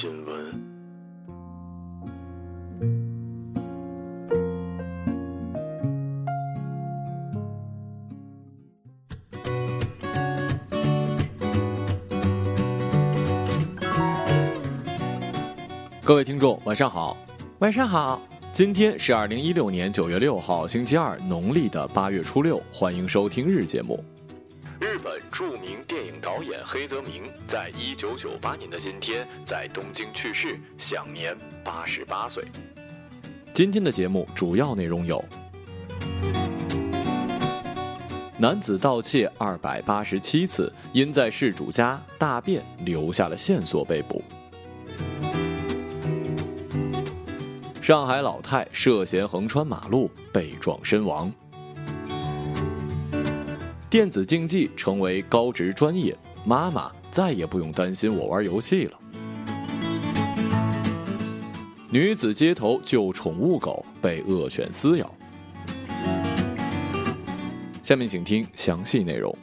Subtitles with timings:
[0.00, 0.52] 新闻。
[16.04, 17.16] 各位听众，晚上好。
[17.58, 22.62] 晚上好，今天是二零一六年九月六号，星期二，农历的八月初六。
[22.72, 23.98] 欢迎收听日节目。
[24.80, 32.44] 日本著名电影导演黑泽明在一九九八年的今天在东京去世，享年八十八岁。
[33.52, 35.24] 今天的节目主要内容有：
[38.38, 44.22] 男子盗窃二百八十七次，因在事主家大便留下了线索被捕；
[47.82, 51.28] 上海老太涉嫌横穿马路被撞身亡；
[53.90, 58.98] 电子竞技成为高职专业，妈妈再也不用担心我玩游戏了。
[61.90, 65.10] 女子街头救宠物狗被恶犬撕咬。
[67.82, 69.34] 下面请听详细内容。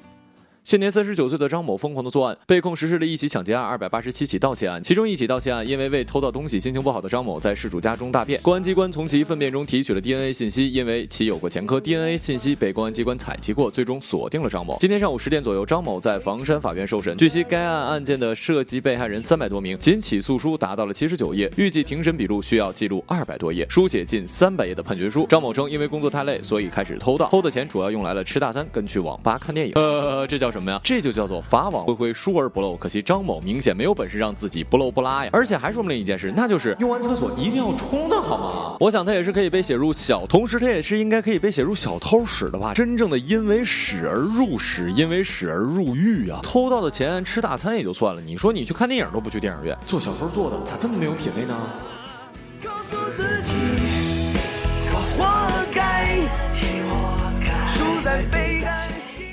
[0.65, 4.81] 现年三十九岁的张某疯狂的作案，被控实施了一起抢劫案、二百八十七起盗窃案。
[4.83, 14.75] 其中一起盗窃案，因为未偷到东西心情不好的张某在事主家中大便，公安机关从其粪便中提取了 DNA 信息，因为其有过前科，DNA 信息被公安机关采集过，最终锁定了张某。
[14.79, 17.15] 今天上午十点左右，张某在房山法院受审。
[17.15, 25.27] 据悉，该案案件的涉及被害人三百多名，仅起诉书达到了七十九页，预计庭审笔录需要记录二百多页，书写近三百页的判决书。
[25.29, 29.73] 张某称，因为工作太累，所以开始偷盗，偷的钱主要用来了吃大餐跟去网吧看电影。
[29.75, 30.79] 呃，这叫什么呀？
[30.81, 32.77] 这就叫做法网恢恢，疏而不漏。
[32.77, 38.77] 可惜张某明显没有本事让自己不漏不拉呀，而且还说明了一件事，那就是用完厕所一定要冲的好吗？
[38.79, 42.73] 我想他也是可以被写入小，同时他也是应该可以被写入小偷史的吧？
[42.73, 46.39] 真正的因为屎而入屎，因为屎而入狱啊！
[46.41, 51.55] 偷到的钱吃大餐也就算了，你说你去看电影都不去电影院，做小偷做的咋这么没有品位呢？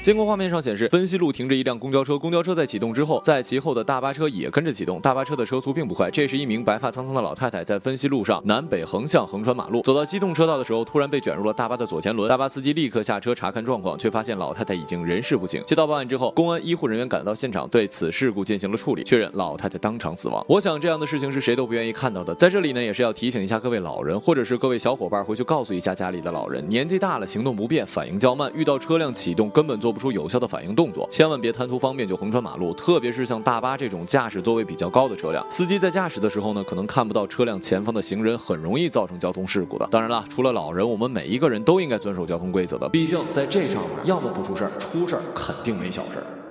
[0.02, 5.00] 监控画面上显示，分析路停着一辆公交车，公交车在启动之后，在其后的大巴车也跟着启动。
[5.00, 12.28] 大巴车的车速并不快，这是一名白发苍苍的老太太在分析路上南北横向横穿马路，走到机动车道的时候，突然被卷入了大巴的左前轮。
[12.28, 15.62] 大巴司机立刻下车查看状况，却发现老太太已经人事不省。
[15.64, 20.44] 接到报案之后，公安医护人员赶到现场，对此事故进行了处理，确认老太太当场死亡。
[20.48, 22.34] 我想这样的事情是谁都不愿意看到的。
[22.34, 39.86] 在这里呢，也是要提醒一下各位老人，或者是各位小伙伴，回去告诉一下家里的老人，年纪大了，行动不便，反应较慢，遇到车辆启动根本做不出有效的反应动作，千万别贪图方便就横穿马路，特别是像大巴这种驾驶座位比较高的车辆，司机在驾驶的时候呢，可能看不到车辆前方的行人，很容易造成交通事故的。
[39.90, 46.41] 当然了，除了老人，我们每一个人都应该遵守交通规则的，毕竟在这上面，要么不出事儿，出事儿肯定没小事儿。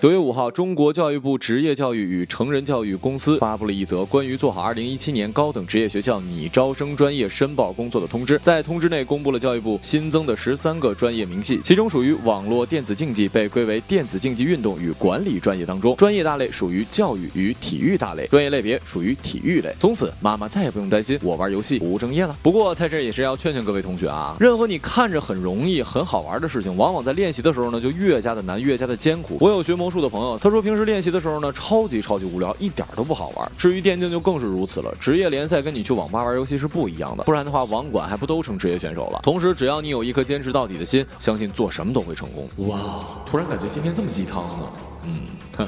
[0.00, 8.40] 九月五号，中国教育部职业教育与成人教育公司发布了一则关于做好二零一七年高等职业学校拟招生专业申报工作的通知。
[8.42, 19.70] 在通知内公布了教育部新增的十三个专业明细，其中属于网络电子竞技被归为电子竞技运动与管理专业当中，专业大类属于教育与体育大类，专业类别属于体育类。
[19.78, 22.34] 从此，妈妈再也不用担心我玩游戏不务正业了。
[22.42, 29.36] 不过，在这也是要劝劝各位同学啊，任何你看着很容易、很好玩的事情，往往在练习的时候呢，就越加的难，越加的艰苦。
[29.38, 33.52] 我有学模术的朋友，他说平时练习的时候呢，超级超级无聊，一点都不好玩。
[33.58, 39.20] 至于电竞就更是如此了，职业联赛跟你去网吧玩游戏是不一样的，不然的话，网管还不都成职业选手了？
[39.22, 42.48] 同时，只要你有一颗坚持到底的心，相信做什么都会成功。
[42.68, 42.78] 哇，
[43.26, 44.64] 突然感觉今天这么鸡汤呢，
[45.04, 45.66] 嗯，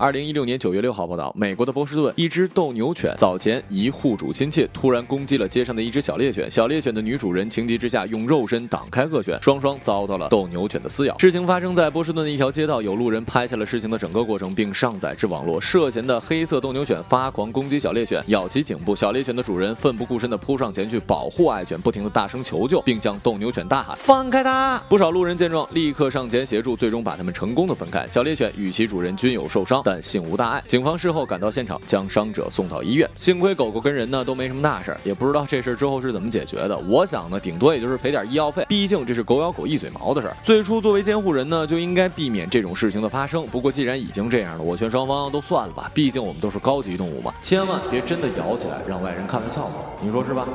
[0.00, 6.50] 二零一六年九月六号报道，美国的波士顿一只斗牛犬早前一户主心切，突然攻击了街上的一只小猎犬。
[6.50, 11.18] 小猎犬的女主人情急之下用肉身挡开恶犬，双双遭到了斗牛犬的撕咬。
[11.18, 15.60] 事情发生在波士顿的一条街道，有路人拍下了事情的整个过程，并上载至网络。
[15.60, 18.96] 涉嫌的黑色斗牛犬发狂攻击小猎犬，咬其颈部。
[18.96, 28.06] 小猎犬的主人奋不顾身地扑上前去保护爱犬，不停地大声求救，并向斗牛犬大喊：“放开它！”不少路人见状立刻上前协助，最终把他们成功的分开。
[28.06, 29.82] 小猎犬与其主人均有受伤。
[29.90, 33.10] 但幸无大碍，警方事后赶到现场，将伤者送到医院。
[33.16, 36.78] 幸亏狗狗跟人呢都没什么大事儿，也不知道这事儿之后是怎么解决的。
[36.78, 40.36] 我想呢，顶多也就是赔点医药费，毕竟这是狗咬狗一嘴毛的事儿。
[40.44, 43.44] 最初作为监护人呢，就应该避免这种事情的发生。
[43.48, 49.84] 不过既然已经这样了，我劝双方都算了吧，毕竟我们都是高级动物嘛，千万别真的咬起来，让外人看了笑话。
[50.00, 50.46] 你说是吧？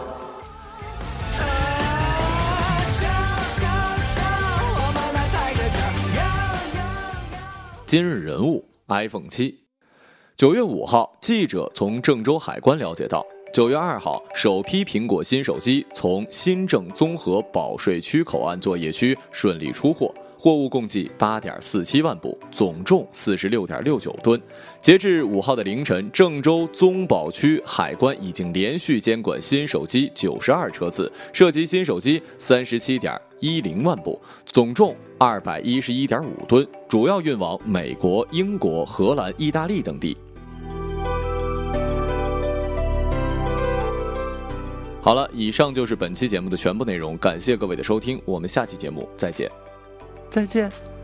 [7.85, 8.63] 今日人物。
[8.87, 9.63] iPhone 七，
[10.37, 20.13] 九月五号，记者从郑州海关了解到，九月二号，首批苹果新手机从新郑综合保税区口岸作业区顺利出货，
[20.45, 24.39] 货物共计八点四七万部，总重四十六点六九吨。
[24.79, 34.95] 截至五号的凌晨，郑州综保区海关已经连续监管新手机九十二车次，涉及新手机三十七点一零万部，总重。
[35.17, 40.15] 二百一十一点五吨，主要运往美国、英国、荷兰、意大利等地。
[45.01, 49.49] 好了，以上就是本期节目的全部内容，感谢各位的收听，我们下期节目再见，
[50.35, 50.94] 再见。